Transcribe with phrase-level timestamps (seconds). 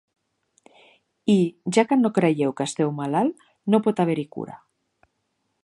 [1.33, 1.35] I,
[1.77, 4.57] ja que no creieu que esteu malalt, no pot haver-hi cura.